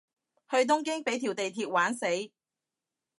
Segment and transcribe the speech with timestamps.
[0.49, 2.07] 去東京畀條地鐵玩死